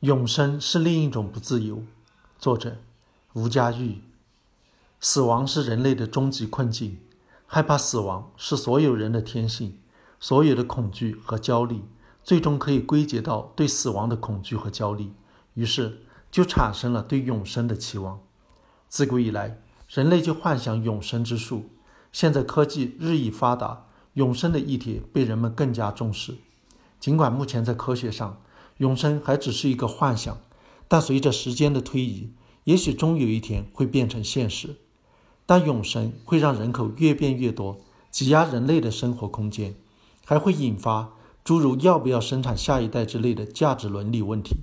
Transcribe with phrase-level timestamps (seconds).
[0.00, 1.82] 永生是另一种不自由。
[2.38, 2.78] 作者：
[3.34, 4.00] 吴家玉。
[4.98, 6.98] 死亡是人类的终极困境，
[7.46, 9.76] 害怕死亡是所有人的天性。
[10.18, 11.82] 所有的恐惧和焦虑，
[12.24, 15.12] 最终可以归结到对死亡的恐惧和焦虑，
[15.52, 18.20] 于是就产生了对永生的期望。
[18.88, 21.68] 自古以来，人类就幻想永生之术。
[22.10, 26.36] 现在科技日益发达，永生的议题被人们更加重视。
[26.98, 28.40] 尽管目前在科学上，
[28.80, 30.38] 永生还只是一个幻想，
[30.88, 32.30] 但随着时间的推移，
[32.64, 34.76] 也许终有一天会变成现实。
[35.44, 37.76] 但永生会让人口越变越多，
[38.10, 39.74] 挤压人类的生活空间，
[40.24, 41.12] 还会引发
[41.44, 44.56] 诸如要不要生产下一代之类的价值伦理问题。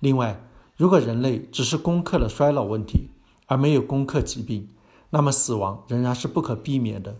[0.00, 0.42] 另外，
[0.78, 3.10] 如果人类只是攻克了衰老问题，
[3.48, 4.70] 而没有攻克疾病，
[5.10, 7.18] 那么，死亡仍然是不可避免的。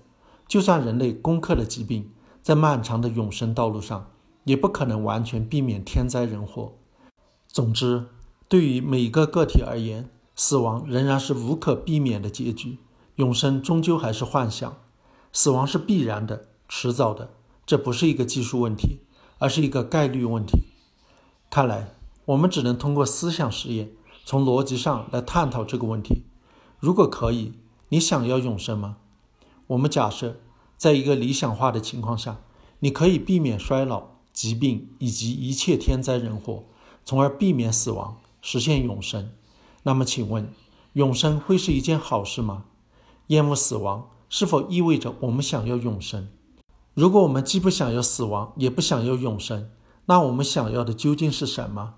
[0.49, 4.12] 就算人类攻克了疾病，在漫长的永生道路上，
[4.45, 6.75] 也不可能完全避免天灾人祸。
[7.49, 8.07] 总之，
[8.49, 12.79] 对于每个个体而言，死亡仍然是无可避免的结局。
[13.17, 14.77] 永生终究还是幻想，
[15.33, 17.31] 死亡是必然的、迟早的。
[17.67, 18.99] 这不是一个技术问题，
[19.39, 20.59] 而是一个概率问题。
[21.51, 21.95] 看来，
[22.27, 23.91] 我们只能通过思想实验，
[24.25, 26.25] 从逻辑上来探讨这个问题。
[26.79, 27.55] 如果可以。
[27.89, 28.97] 你想要永生吗？
[29.67, 30.37] 我们假设，
[30.79, 32.39] 在一个理想化的情况下，
[32.79, 36.65] 你可以避免衰老、疾病以及一切天灾人祸，
[37.05, 39.31] 从而避免死亡，实现永生。
[39.83, 40.53] 那么，请问，
[40.93, 42.65] 永生会是一件好事吗？
[43.29, 46.29] 厌恶死亡是否意味着我们想要永生？
[46.95, 49.71] 如果我们既不想要死亡，也不想要永生，
[50.07, 51.95] 那我们想要的究竟是什么？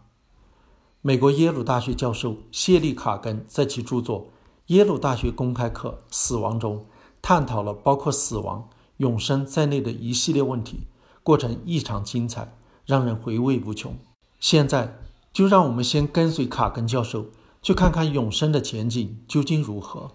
[1.01, 4.31] 美国耶鲁大学教授谢利卡根在其著作。
[4.69, 6.87] 耶鲁大学公开课《死亡》中
[7.21, 10.87] 探讨了包括死亡、永生在内的一系列问题，
[11.25, 13.97] 过程异常精彩，让人回味无穷。
[14.39, 14.99] 现在
[15.33, 17.29] 就让我们先跟随卡根教授
[17.63, 20.13] 去看看永生的前景究竟如何。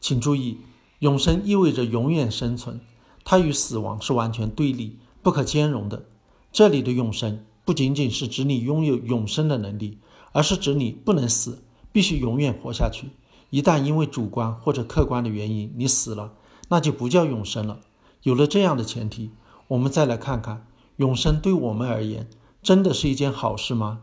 [0.00, 0.58] 请注意，
[1.00, 2.80] 永生意味着永远生存，
[3.24, 6.04] 它与死亡是完全对立、不可兼容的。
[6.52, 9.98] 这里的永生不仅仅是指你拥有永生的能力，
[10.30, 13.08] 而是指你不能死，必须永远活下去。
[13.50, 16.34] 一旦因为主观或者客观的原因你死了，
[16.68, 17.80] 那就不叫永生了。
[18.22, 19.30] 有了这样的前提，
[19.70, 20.66] 我们再来看看
[20.96, 22.28] 永生对我们而言
[22.60, 24.00] 真的是一件好事吗？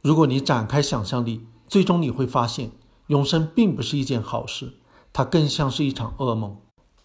[0.00, 2.72] 如果你展开想象力，最终你会发现
[3.06, 4.74] 永生并不是一件好事，
[5.12, 6.56] 它更像是一场噩梦。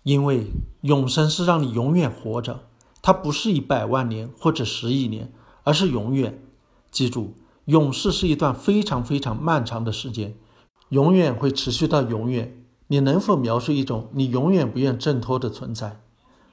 [0.02, 0.48] 因为
[0.82, 2.62] 永生是让你永远活着，
[3.04, 5.32] 它不是一百万年或者十亿年，
[5.64, 6.42] 而是永远。
[6.90, 7.36] 记住，
[7.66, 10.36] 永世是一段非常非常漫长的时间。
[10.90, 12.66] 永远会持续到永远。
[12.88, 16.02] 你能否描述一种你永远不愿挣脱的存在？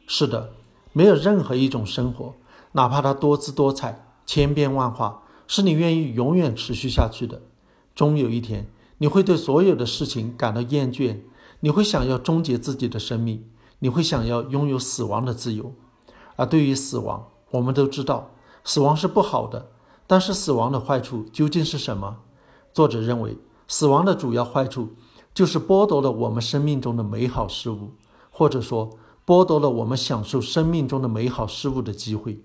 [0.06, 0.50] 是的，
[0.94, 2.34] 没有任何一种生活，
[2.72, 7.42] 哪怕它多姿多彩、千变万化，是你愿意永远持续下去的。
[7.94, 8.66] 终有一天，
[8.96, 11.18] 你会对所有的事情感到厌倦，
[11.60, 13.44] 你会想要终结自己的生命，
[13.80, 15.74] 你会想要拥有死亡的自由。
[16.36, 18.30] 而对于死亡，我们都知道，
[18.64, 19.70] 死亡是不好的。
[20.06, 22.18] 但是，死亡的坏处究竟是什么？
[22.72, 23.36] 作者认为。
[23.66, 24.90] 死亡的主要坏处，
[25.32, 27.92] 就是剥夺了我们生命中的美好事物，
[28.30, 28.90] 或者说
[29.26, 32.40] 剥夺了我们享受生命中的美好事物的机会。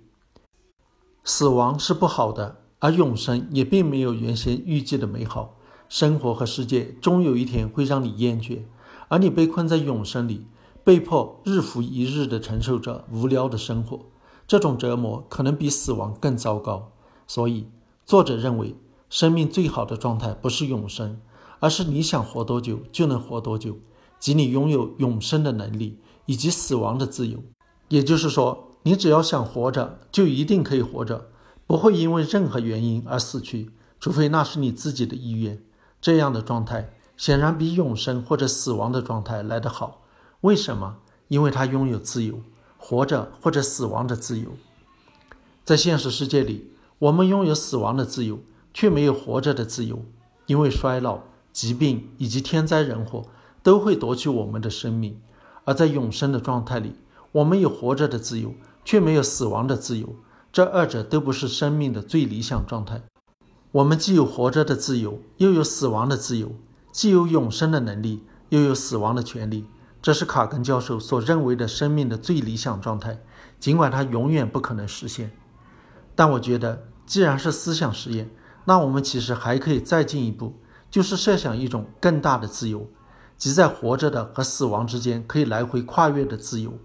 [1.24, 5.56] 死亡是不好的，而永生也并没有原先预计的美好。
[5.88, 8.60] 生活和世界终有一天会让你厌倦，
[9.08, 10.46] 而你被困在永生里，
[10.84, 14.00] 被迫日复一日地承受着无聊的生活。
[14.48, 16.92] 这种折磨可能比死亡更糟糕。
[17.28, 17.68] 所以，
[18.06, 18.76] 作者认为。
[19.12, 21.20] 生命最好的状态不是永生，
[21.60, 23.76] 而是你想活多久就能活多久，
[24.20, 25.98] 即你拥有永生的能力
[26.30, 27.40] 以及死亡的自由。
[27.88, 31.30] 也就是说，你只要想活着，就一定可以活着，
[31.66, 35.60] 不会因为任何原因而死去，除非那是你自己的意愿。
[36.00, 40.04] 这样的状态显然比永生或者死亡的状态来得好。
[40.42, 40.98] 为什么？
[41.30, 42.40] 因为它拥有自由，
[42.78, 44.52] 活着或者死亡的自由。
[45.66, 48.40] 在现实世界里，我们拥有死亡的自由。
[48.72, 50.06] 却没有活着的自由，
[50.46, 51.22] 因为衰老、
[51.52, 53.26] 疾病以及天灾人祸
[53.64, 55.16] 都会夺去我们的生命；
[55.70, 56.96] 而在永生的状态里，
[57.32, 60.16] 我们有活着的自由，却没有死亡的自由。
[60.52, 63.04] 这二者都不是生命的最理想状态。
[63.74, 66.48] 我们既有活着的自由，又有死亡的自由；
[66.92, 69.64] 既有永生的能力，又有死亡的权利。
[70.02, 73.20] 这是卡根教授所认为的生命的最理想状态，
[73.60, 75.30] 尽管它永远不可能实现。
[76.16, 78.32] 但我觉得，既然是思想实验，
[78.66, 80.56] 那我们其实还可以再进一步，
[80.90, 82.88] 就是设想一种更大的自由，
[83.40, 86.78] 即在活着的和死亡之间可以来回跨越的自由。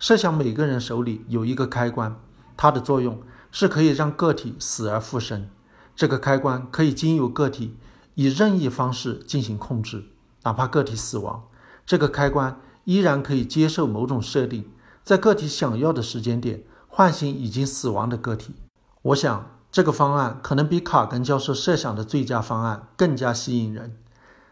[0.00, 2.16] 设想每个人手里有一个开关，
[2.56, 3.20] 它的作用
[3.52, 5.48] 是可以让个体死而复生。
[5.94, 7.76] 这个开关可以经由个体
[8.14, 10.04] 以任意方式进行控制，
[10.44, 11.44] 哪怕个体死亡，
[11.84, 14.70] 这个开关依然可以接受某种设定，
[15.02, 18.54] 在个体想要的时间点唤醒已经死亡的个体。
[19.02, 23.96] 我想，这个方案可能比卡根教授设想的最佳方案更加吸引人。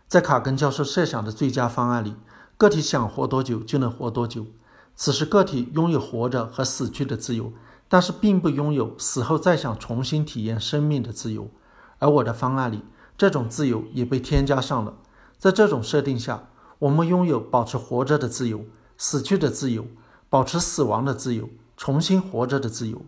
[0.09, 2.15] 在卡根教授设想的最佳方案里，
[2.57, 4.47] 个体想活多久就能活多久，
[4.95, 7.53] 此时个体拥有活着和死去的自由。
[7.89, 11.49] 但是并不拥有死后再想重新体验生命的自由，
[12.01, 12.83] 而我的方案里，
[13.17, 14.95] 这种自由也被添加上了。
[15.39, 16.49] 在这种设定下，
[16.81, 18.65] 我们拥有保持活着的自由、
[18.99, 19.87] 死去的自由、
[20.29, 23.03] 保持死亡的自由、重新活着的自由。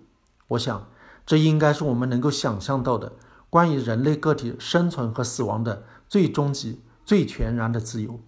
[0.46, 0.86] 我想，
[1.26, 3.14] 这应该是我们能够想象到的
[3.50, 8.20] 关于人类个体生存和死亡的最终极、最全然的自由。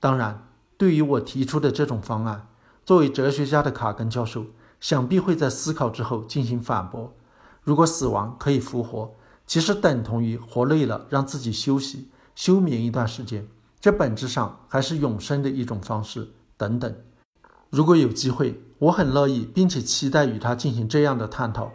[0.00, 0.48] 当然，
[0.78, 2.48] 对于我提出的这种方案，
[2.86, 4.46] 作为哲学家的卡根教授。
[4.80, 7.12] 想必会在思考之后进行反驳。
[7.62, 9.14] 如果死亡可以复活，
[9.46, 13.46] 其实等同于活累了让自己休息、休眠一段时间，
[13.78, 16.30] 这本质上还是永生的一种方式。
[16.56, 16.96] 等等。
[17.68, 21.72] 如果有机会，我很乐意并且期待与他进行这样的探讨。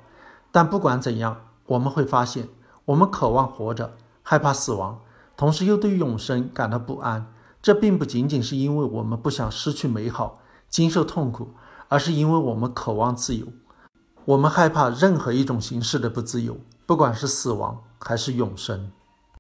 [0.52, 2.50] 但不管怎样，我们会发现，
[2.86, 5.00] 我们渴望活着，害怕死亡，
[5.38, 7.32] 同时又对永生感到不安。
[7.62, 11.54] 这并不仅仅是因为我们不想失去美好、经受痛苦。
[11.90, 13.48] 而是因为我们渴望自由，
[14.26, 18.92] 我们害怕任何一种形式的不自由，不管是死亡还是永生。